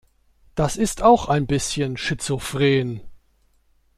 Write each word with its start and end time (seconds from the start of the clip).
Das 0.55 0.77
ist 0.77 1.03
auch 1.03 1.29
ein 1.29 1.45
bisschen 1.45 1.95
schizophren. 1.95 3.01